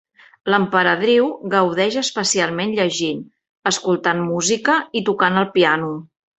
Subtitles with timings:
[0.51, 3.21] L'emperadriu gaudeix especialment llegint,
[3.75, 5.97] escoltant música i tocant el piano.